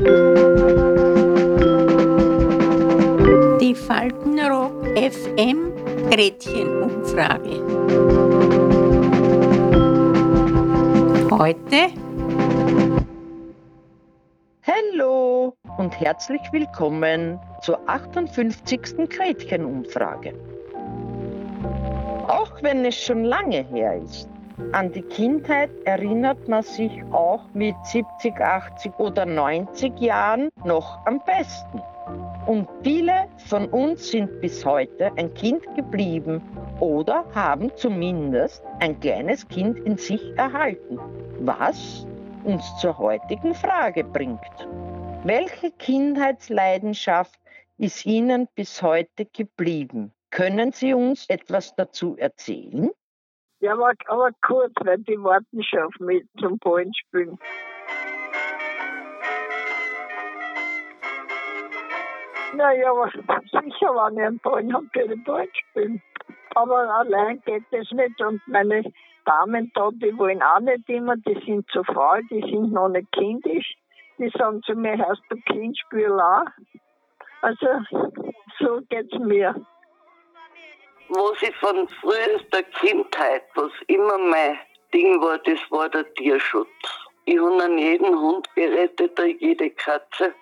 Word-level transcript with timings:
Die 0.00 0.06
Faltenrock 3.74 4.86
FM 4.96 5.74
Gretchenumfrage. 6.08 7.60
Heute 11.30 11.92
Hallo 14.62 15.54
und 15.76 16.00
herzlich 16.00 16.40
willkommen 16.50 17.38
zur 17.60 17.78
58. 17.86 19.06
Gretchenumfrage. 19.06 20.32
Auch 22.26 22.62
wenn 22.62 22.86
es 22.86 22.96
schon 22.96 23.24
lange 23.24 23.64
her 23.64 24.00
ist, 24.02 24.30
an 24.72 24.92
die 24.92 25.02
Kindheit 25.02 25.70
erinnert 25.84 26.48
man 26.48 26.62
sich 26.62 27.02
auch 27.12 27.42
mit 27.54 27.74
70, 27.84 28.40
80 28.40 28.98
oder 28.98 29.26
90 29.26 29.98
Jahren 30.00 30.50
noch 30.64 31.04
am 31.06 31.20
besten. 31.24 31.82
Und 32.46 32.68
viele 32.82 33.28
von 33.46 33.68
uns 33.68 34.10
sind 34.10 34.40
bis 34.40 34.64
heute 34.64 35.12
ein 35.16 35.32
Kind 35.34 35.62
geblieben 35.76 36.40
oder 36.80 37.24
haben 37.34 37.70
zumindest 37.76 38.62
ein 38.80 38.98
kleines 39.00 39.46
Kind 39.48 39.78
in 39.80 39.96
sich 39.96 40.36
erhalten, 40.36 40.98
was 41.40 42.06
uns 42.44 42.64
zur 42.78 42.98
heutigen 42.98 43.54
Frage 43.54 44.04
bringt. 44.04 44.40
Welche 45.24 45.70
Kindheitsleidenschaft 45.72 47.38
ist 47.76 48.06
Ihnen 48.06 48.48
bis 48.54 48.82
heute 48.82 49.26
geblieben? 49.26 50.12
Können 50.30 50.72
Sie 50.72 50.94
uns 50.94 51.26
etwas 51.28 51.74
dazu 51.76 52.16
erzählen? 52.16 52.90
Ja, 53.60 53.74
aber, 53.74 53.92
aber 54.06 54.30
kurz, 54.40 54.72
weil 54.80 54.98
die 54.98 55.22
warten 55.22 55.62
schon 55.62 55.80
auf 55.80 55.94
mich 56.00 56.24
zum 56.38 56.58
Ballenspielen. 56.58 57.38
Naja, 62.56 62.90
aber 62.90 63.10
sicher, 63.10 63.94
wenn 63.94 64.16
ich 64.16 64.24
einen 64.24 64.38
Ball 64.38 64.72
habe, 64.72 64.86
kann 64.94 65.12
ich 65.12 65.24
Ball 65.24 65.48
spielen. 65.52 66.02
Aber 66.54 66.88
allein 66.94 67.40
geht 67.44 67.64
das 67.70 67.90
nicht. 67.92 68.20
Und 68.22 68.40
meine 68.46 68.82
Damen 69.26 69.70
da, 69.74 69.90
die 69.92 70.16
wollen 70.16 70.42
auch 70.42 70.60
nicht 70.60 70.88
immer, 70.88 71.16
die 71.16 71.38
sind 71.44 71.70
zu 71.70 71.84
faul, 71.84 72.22
die 72.30 72.40
sind 72.40 72.72
noch 72.72 72.88
nicht 72.88 73.12
kindisch. 73.12 73.74
Die 74.18 74.30
sagen 74.30 74.62
zu 74.62 74.74
mir, 74.74 74.98
hast 75.06 75.22
du 75.28 75.36
Kindspiel 75.36 76.12
auch? 76.18 76.46
Also, 77.42 77.66
so 78.58 78.80
geht's 78.88 79.16
mir. 79.18 79.54
Was 81.12 81.42
ich 81.42 81.56
von 81.56 81.88
frühester 82.00 82.62
Kindheit, 82.78 83.42
was 83.56 83.72
immer 83.88 84.16
mein 84.16 84.56
Ding 84.94 85.20
war, 85.20 85.38
das 85.38 85.58
war 85.70 85.88
der 85.88 86.06
Tierschutz. 86.14 86.68
Ich 87.24 87.36
habe 87.36 87.64
an 87.64 87.78
jeden 87.78 88.16
Hund 88.16 88.48
gerettet, 88.54 89.18
jede 89.40 89.70
Katze. 89.70 90.32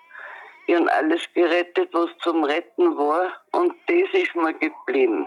Ich 0.67 0.75
habe 0.75 0.93
alles 0.93 1.21
gerettet, 1.33 1.89
was 1.91 2.09
zum 2.19 2.43
Retten 2.43 2.95
war. 2.95 3.31
Und 3.51 3.73
das 3.87 4.21
ist 4.21 4.35
mir 4.35 4.53
geblieben. 4.53 5.25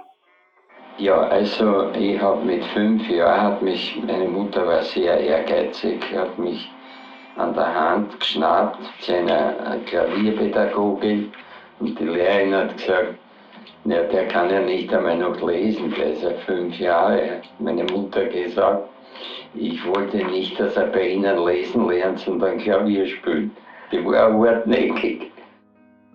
Ja, 0.98 1.22
also 1.22 1.90
ich 1.98 2.20
habe 2.20 2.44
mit 2.44 2.64
fünf 2.66 3.08
Jahren, 3.08 3.40
hat 3.40 3.62
mich, 3.62 4.00
meine 4.06 4.28
Mutter 4.28 4.64
war 4.64 4.82
sehr 4.82 5.18
ehrgeizig, 5.18 6.00
hat 6.14 6.38
mich 6.38 6.70
an 7.36 7.52
der 7.54 7.74
Hand 7.74 8.20
geschnappt 8.20 8.78
zu 9.00 9.16
einer 9.16 9.80
Klavierpädagogin 9.86 11.32
und 11.80 11.98
die 11.98 12.04
Lehrerin 12.04 12.54
hat 12.54 12.76
gesagt, 12.76 13.14
ja, 13.84 14.02
der 14.04 14.28
kann 14.28 14.50
ja 14.50 14.60
nicht 14.60 14.92
einmal 14.92 15.16
noch 15.16 15.40
lesen, 15.42 15.92
der 15.96 16.12
ist 16.12 16.22
ja 16.22 16.30
fünf 16.46 16.78
Jahre. 16.78 17.42
Meine 17.58 17.84
Mutter 17.84 18.24
gesagt, 18.26 18.88
ich 19.54 19.84
wollte 19.86 20.18
nicht, 20.18 20.58
dass 20.58 20.76
er 20.76 20.86
bei 20.86 21.08
Ihnen 21.08 21.44
lesen 21.44 21.88
lernt, 21.88 22.20
sondern 22.20 22.58
Klavier 22.58 23.06
spielt. 23.06 23.50
Die 23.90 24.04
war 24.04 24.32
hartnäckig. 24.32 25.30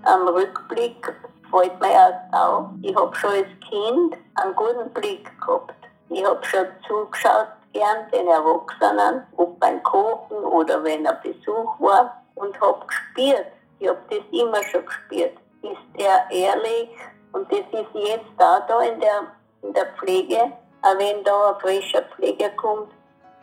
Am 0.03 0.27
Rückblick 0.27 1.13
fällt 1.51 1.79
mir 1.79 1.91
erst 1.91 2.33
auf, 2.33 2.69
ich 2.81 2.95
habe 2.95 3.15
schon 3.15 3.29
als 3.31 3.47
Kind 3.69 4.17
einen 4.35 4.55
guten 4.55 4.89
Blick 4.93 5.29
gehabt. 5.39 5.75
Ich 6.09 6.23
habe 6.23 6.43
schon 6.43 6.65
zugeschaut, 6.87 7.47
gern 7.73 8.09
den 8.11 8.27
Erwachsenen, 8.27 9.23
ob 9.35 9.59
beim 9.59 9.83
Kochen 9.83 10.37
oder 10.37 10.83
wenn 10.83 11.05
ein 11.05 11.17
Besuch 11.21 11.79
war, 11.79 12.23
und 12.35 12.59
habe 12.61 12.85
gespürt. 12.87 13.47
Ich 13.79 13.87
habe 13.87 13.99
das 14.09 14.19
immer 14.31 14.63
schon 14.63 14.85
gespürt. 14.85 15.33
Ist 15.61 16.03
er 16.03 16.25
ehrlich? 16.31 16.89
Und 17.37 17.51
das 17.51 17.59
ist 17.59 17.93
jetzt 17.93 18.31
da, 18.39 18.61
da 18.67 18.81
in 18.81 18.99
der, 18.99 19.27
in 19.61 19.71
der 19.71 19.85
Pflege, 19.99 20.51
auch 20.81 20.97
wenn 20.97 21.23
da 21.23 21.51
ein 21.51 21.59
frischer 21.59 22.01
Pfleger 22.01 22.49
kommt, 22.55 22.89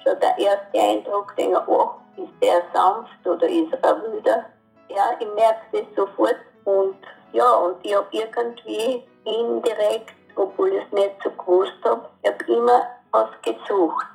schon 0.02 0.18
der 0.18 0.36
erste 0.36 0.80
Eindruck, 0.80 1.34
denke 1.36 1.60
ich, 1.60 1.68
oh, 1.68 1.90
ist 2.16 2.32
der 2.42 2.62
sanft 2.72 3.24
oder 3.24 3.48
ist 3.48 3.72
er 3.82 4.02
wüder? 4.02 4.46
Ja, 4.88 5.12
ich 5.20 5.28
merke 5.34 5.60
das 5.72 5.82
sofort. 5.94 6.38
Und 6.64 6.96
ja, 7.32 7.48
und 7.52 7.76
ich 7.84 7.94
habe 7.94 8.08
irgendwie 8.10 9.04
indirekt, 9.24 10.14
obwohl 10.34 10.70
ich 10.70 10.84
es 10.86 10.92
nicht 10.92 11.14
so 11.22 11.30
gewusst 11.30 11.78
habe, 11.84 12.08
ich 12.22 12.30
habe 12.32 12.52
immer 12.52 12.86
was 13.12 13.28
gesucht. 13.42 14.06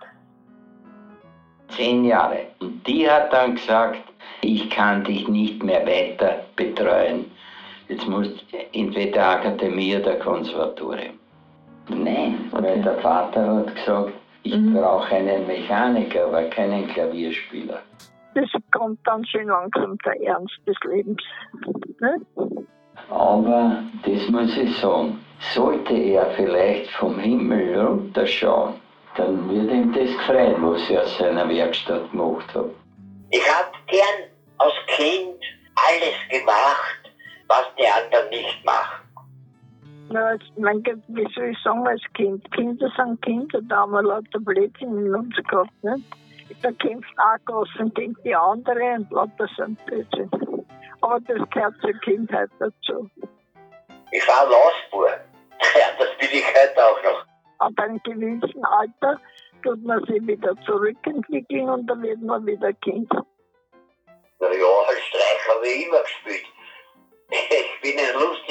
Zehn 1.78 2.03
Jahre. 2.03 2.47
Und 2.59 2.85
die 2.85 3.09
hat 3.09 3.31
dann 3.31 3.56
gesagt, 3.56 4.01
ich 4.41 4.69
kann 4.72 5.06
dich 5.06 5.25
nicht 5.29 5.63
mehr 5.63 5.85
weiter 5.85 6.44
betreuen. 6.57 7.31
Jetzt 7.89 8.07
musst 8.07 8.45
du 8.51 8.57
entweder 8.73 9.29
Akademie 9.31 9.97
oder 9.97 10.16
Konservatorium. 10.17 11.19
Nein, 11.89 12.50
okay. 12.51 12.63
weil 12.63 12.81
der 12.83 12.97
Vater 13.00 13.55
hat 13.57 13.75
gesagt, 13.75 14.13
ich 14.44 14.55
mhm. 14.55 14.75
brauche 14.75 15.16
einen 15.16 15.47
Mechaniker, 15.47 16.27
aber 16.27 16.44
keinen 16.44 16.88
Klavierspieler. 16.88 17.81
Das 18.35 18.47
kommt 18.72 19.00
dann 19.05 19.25
schön 19.25 19.47
langsam 19.47 19.97
der 20.05 20.22
Ernst 20.22 20.59
des 20.67 20.77
Lebens. 20.88 21.22
Ne? 22.00 22.22
Aber 23.09 23.83
das 24.06 24.29
muss 24.29 24.56
ich 24.56 24.77
sagen, 24.77 25.19
sollte 25.53 25.94
er 25.95 26.29
vielleicht 26.35 26.91
vom 26.91 27.17
Himmel 27.17 27.79
runterschauen, 27.79 28.75
dann 29.16 29.50
würde 29.50 29.73
ihm 29.73 29.94
das 29.94 30.11
gefreien, 30.11 30.56
was 30.61 30.88
ich 30.89 30.97
aus 30.97 31.17
seiner 31.17 31.50
Werkstatt 31.50 32.11
gemacht 32.11 32.53
habe. 32.53 32.69
Ich 33.31 33.41
habe 33.50 33.71
gern 33.88 34.29
als 34.59 34.73
Kind 34.95 35.39
alles 35.88 36.16
gemacht, 36.29 36.98
was 37.49 37.65
die 37.77 37.87
anderen 37.87 38.29
nicht 38.29 38.63
machen. 38.63 39.09
Ja, 40.11 40.35
mein 40.57 40.81
Gott, 40.83 41.03
wie 41.07 41.27
soll 41.35 41.49
ich 41.49 41.57
sagen 41.63 41.87
als 41.87 42.01
Kind? 42.15 42.49
Kinder 42.51 42.91
sind 42.95 43.21
Kinder, 43.21 43.59
da 43.63 43.81
haben 43.81 43.91
wir 43.91 44.01
lauter 44.01 44.39
Blödsinn 44.39 45.05
in 45.05 45.13
uns 45.13 45.35
gehabt. 45.35 45.83
Ne? 45.83 46.01
Da 46.63 46.71
kämpft 46.71 47.13
auch 47.17 47.45
Gossen 47.45 47.93
gegen 47.93 48.15
die 48.23 48.35
andere 48.35 48.95
und 48.95 49.11
lauter 49.11 49.47
sind 49.55 49.83
Blödsinn. 49.85 50.29
Aber 51.01 51.19
das 51.21 51.49
gehört 51.51 51.75
zur 51.81 51.93
Kindheit 52.01 52.49
dazu. 52.59 53.09
Ich 54.11 54.27
war 54.27 54.45
Lausbur. 54.49 55.09
Ja, 55.75 55.88
das 55.99 56.17
bin 56.17 56.29
ich 56.31 56.45
heute 56.45 56.85
auch 56.85 57.03
noch. 57.03 57.25
Ab 57.59 57.73
einem 57.77 58.01
gewissen 58.03 58.65
Alter 58.65 59.19
tut 59.61 59.83
man 59.83 60.03
sich 60.05 60.25
wieder 60.25 60.55
zurückentwickeln 60.65 61.69
und 61.69 61.85
dann 61.88 62.01
wird 62.01 62.21
man 62.21 62.45
wieder 62.45 62.73
Kind. 62.73 63.11
Na 64.39 64.47
ja, 64.47 64.88
als 64.88 64.99
Streich 65.01 65.55
habe 65.55 65.67
ich 65.67 65.85
immer 65.85 66.01
gespielt. 66.01 66.45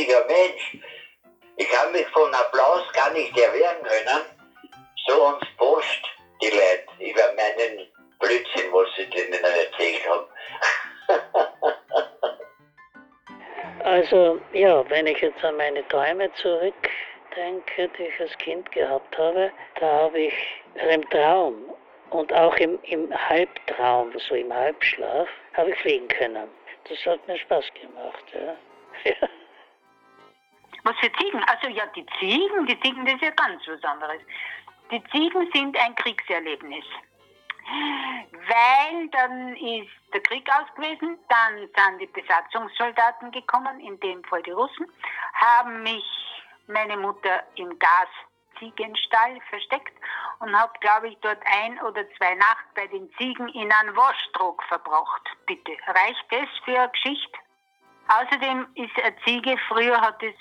Lustiger 0.08 0.24
Mensch. 0.26 0.78
Ich 1.56 1.68
kann 1.68 1.92
mich 1.92 2.06
von 2.08 2.32
Applaus 2.32 2.90
gar 2.92 3.10
nicht 3.12 3.36
erwehren 3.36 3.82
können. 3.82 4.24
So 5.06 5.26
uns 5.26 5.44
Post 5.56 6.02
die 6.40 6.50
Leute 6.50 7.10
über 7.10 7.32
meinen 7.34 7.86
Blödsinn, 8.18 8.72
was 8.72 8.88
ich 8.96 9.10
denen 9.10 9.44
erzählt 9.44 10.08
habe. 10.08 10.28
Also 13.84 14.38
ja, 14.52 14.84
wenn 14.90 15.06
ich 15.06 15.18
jetzt 15.20 15.42
an 15.42 15.56
meine 15.56 15.86
Träume 15.88 16.30
zurückdenke, 16.34 17.88
die 17.96 18.02
ich 18.02 18.20
als 18.20 18.36
Kind 18.38 18.70
gehabt 18.72 19.16
habe, 19.16 19.50
da 19.80 19.86
habe 19.86 20.18
ich 20.18 20.34
im 20.90 21.08
Traum 21.08 21.54
und 22.10 22.30
auch 22.34 22.54
im, 22.56 22.78
im 22.82 23.08
Halbtraum, 23.16 24.12
so 24.18 24.34
im 24.34 24.52
Halbschlaf, 24.52 25.28
habe 25.54 25.70
ich 25.70 25.78
fliegen 25.78 26.08
können. 26.08 26.48
Das 26.88 26.98
hat 27.06 27.26
mir 27.28 27.38
Spaß 27.38 27.64
gemacht. 27.80 28.24
Ja. 29.04 29.28
Was 30.84 30.96
für 30.98 31.12
Ziegen? 31.12 31.42
Also 31.44 31.68
ja, 31.68 31.86
die 31.86 32.06
Ziegen, 32.18 32.66
die 32.66 32.80
Ziegen, 32.80 33.04
das 33.04 33.14
ist 33.14 33.22
ja 33.22 33.30
ganz 33.30 33.62
was 33.66 33.82
anderes. 33.84 34.22
Die 34.90 35.02
Ziegen 35.10 35.50
sind 35.52 35.76
ein 35.76 35.94
Kriegserlebnis. 35.96 36.84
Weil 37.68 39.08
dann 39.08 39.54
ist 39.56 39.90
der 40.14 40.22
Krieg 40.22 40.48
aus 40.50 40.74
gewesen, 40.74 41.18
dann 41.28 41.58
sind 41.58 42.00
die 42.00 42.06
Besatzungssoldaten 42.06 43.30
gekommen, 43.30 43.80
in 43.80 44.00
dem 44.00 44.24
Fall 44.24 44.42
die 44.42 44.52
Russen, 44.52 44.90
haben 45.34 45.82
mich 45.82 46.04
meine 46.66 46.96
Mutter 46.96 47.42
im 47.56 47.78
Gasziegenstall 47.78 49.38
versteckt 49.50 49.92
und 50.40 50.58
habe, 50.58 50.72
glaube 50.80 51.08
ich, 51.08 51.18
dort 51.20 51.42
ein 51.64 51.78
oder 51.82 52.04
zwei 52.16 52.34
Nacht 52.36 52.64
bei 52.74 52.86
den 52.86 53.12
Ziegen 53.18 53.48
in 53.48 53.70
einen 53.70 53.96
Waschtrog 53.96 54.62
verbracht. 54.64 55.28
Bitte, 55.46 55.72
reicht 55.86 56.24
das 56.30 56.48
für 56.64 56.78
eine 56.78 56.90
Geschichte? 56.90 57.38
Außerdem 58.08 58.66
ist 58.74 58.98
eine 59.02 59.16
Ziege, 59.24 59.56
früher 59.68 60.00
hat 60.00 60.22
es 60.22 60.34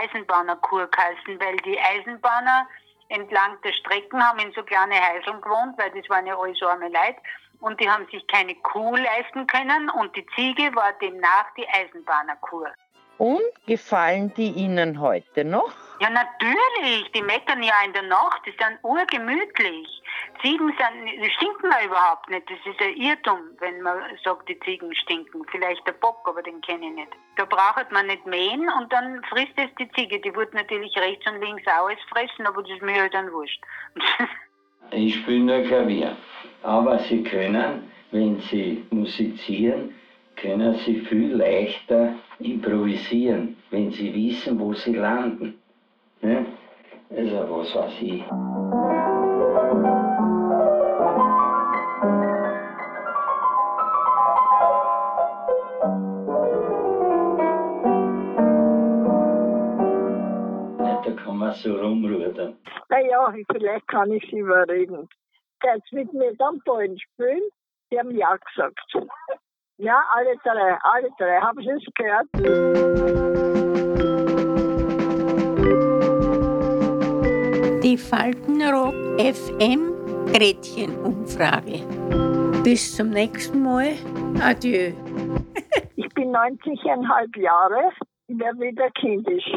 Eisenbahnerkur 0.00 0.86
geheißen, 0.86 1.40
weil 1.40 1.56
die 1.58 1.78
Eisenbahner 1.78 2.66
entlang 3.08 3.60
der 3.62 3.72
Strecken 3.72 4.22
haben 4.22 4.38
in 4.38 4.52
so 4.52 4.62
kleine 4.62 4.94
Häuseln 4.94 5.40
gewohnt, 5.40 5.76
weil 5.78 5.90
das 5.90 6.08
waren 6.08 6.26
ja 6.26 6.38
alles 6.38 6.62
arme 6.62 6.88
Leute. 6.88 7.20
und 7.60 7.78
die 7.80 7.88
haben 7.88 8.06
sich 8.06 8.26
keine 8.26 8.54
Kuh 8.56 8.96
leisten 8.96 9.46
können 9.46 9.90
und 9.90 10.14
die 10.16 10.26
Ziege 10.34 10.74
war 10.74 10.92
demnach 10.94 11.52
die 11.56 11.68
Eisenbahnerkur. 11.68 12.70
Und 13.20 13.42
gefallen 13.66 14.32
die 14.34 14.48
Ihnen 14.48 14.98
heute 14.98 15.44
noch? 15.44 15.74
Ja, 16.00 16.08
natürlich. 16.08 17.12
Die 17.14 17.20
meckern 17.20 17.62
ja 17.62 17.74
in 17.84 17.92
der 17.92 18.04
Nacht. 18.04 18.40
Die 18.46 18.50
sind 18.52 18.78
urgemütlich. 18.82 20.02
Ziegen 20.40 20.68
sind, 20.68 21.22
die 21.22 21.30
stinken 21.32 21.70
ja 21.70 21.84
überhaupt 21.84 22.30
nicht. 22.30 22.48
Das 22.48 22.56
ist 22.64 22.80
ein 22.80 22.96
Irrtum, 22.96 23.40
wenn 23.58 23.82
man 23.82 23.98
sagt, 24.24 24.48
die 24.48 24.58
Ziegen 24.60 24.94
stinken. 24.94 25.44
Vielleicht 25.50 25.86
der 25.86 25.92
Bock, 25.92 26.26
aber 26.26 26.42
den 26.42 26.62
kenne 26.62 26.86
ich 26.86 26.94
nicht. 26.94 27.12
Da 27.36 27.44
braucht 27.44 27.92
man 27.92 28.06
nicht 28.06 28.24
mähen 28.24 28.66
und 28.80 28.90
dann 28.90 29.22
frisst 29.24 29.52
es 29.56 29.68
die 29.78 29.90
Ziege. 29.92 30.18
Die 30.18 30.34
wird 30.34 30.54
natürlich 30.54 30.96
rechts 30.96 31.26
und 31.26 31.42
links 31.42 31.66
auch 31.66 31.88
alles 31.88 32.00
fressen, 32.08 32.46
aber 32.46 32.62
das 32.62 32.72
ist 32.72 32.82
mir 32.82 33.02
halt 33.02 33.12
dann 33.12 33.30
wurscht. 33.30 33.60
Ich 34.92 35.14
spiele 35.14 35.40
nur 35.40 35.62
Klavier. 35.68 36.16
Aber 36.62 36.98
Sie 37.00 37.22
können, 37.22 37.92
wenn 38.10 38.40
Sie 38.50 38.84
musizieren, 38.90 39.94
können 40.34 40.74
Sie 40.84 41.00
viel 41.02 41.36
leichter 41.36 42.14
improvisieren, 42.80 43.56
wenn 43.70 43.90
Sie 43.90 44.14
wissen, 44.14 44.58
wo 44.58 44.72
Sie 44.72 44.94
landen. 44.94 45.60
Ne? 46.22 46.46
Also 47.10 47.46
was 47.50 47.74
weiß 47.74 48.02
ich. 48.02 48.24
So 61.62 61.76
rumrudern. 61.76 62.56
Naja, 62.88 63.34
vielleicht 63.52 63.86
kann 63.88 64.10
ich 64.12 64.24
sie 64.30 64.38
überreden. 64.38 65.08
Geht's 65.60 65.92
mit 65.92 66.10
mir 66.14 66.34
dann 66.36 66.60
Ballen 66.64 66.96
spielen? 66.98 67.42
Die 67.90 67.98
haben 67.98 68.16
ja 68.16 68.34
gesagt. 68.36 68.78
Ja, 69.82 70.04
alle 70.14 70.36
drei, 70.44 70.76
alle 70.82 71.08
drei. 71.16 71.40
Haben 71.40 71.62
Sie 71.62 71.70
es 71.70 71.84
gehört? 71.94 72.28
Die 77.82 77.96
Faltenrock 77.96 78.94
FM 79.18 79.94
Gretchenumfrage. 80.34 81.80
Bis 82.62 82.94
zum 82.94 83.08
nächsten 83.08 83.62
Mal. 83.62 83.94
Adieu. 84.42 84.92
Ich 85.96 86.08
bin 86.10 86.30
90,5 86.30 87.38
Jahre. 87.40 87.90
Ich 88.26 88.38
werde 88.38 88.60
wieder 88.60 88.90
kindisch. 88.90 89.50